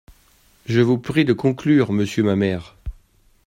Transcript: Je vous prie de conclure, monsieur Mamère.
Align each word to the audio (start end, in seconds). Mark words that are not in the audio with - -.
Je 0.65 0.81
vous 0.81 0.97
prie 0.97 1.25
de 1.25 1.33
conclure, 1.33 1.91
monsieur 1.91 2.23
Mamère. 2.23 2.75